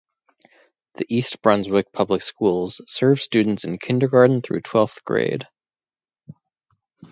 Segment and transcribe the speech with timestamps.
[0.95, 5.47] The East Brunswick Public Schools serve students in kindergarten through twelfth grade.